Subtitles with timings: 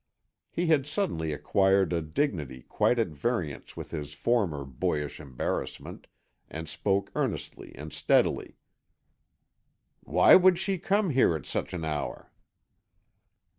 [0.49, 6.07] He had suddenly acquired a dignity quite at variance with his former boyish embarrassment,
[6.49, 8.55] and spoke earnestly and steadily.
[10.03, 12.31] "Why would she come here at such an hour?"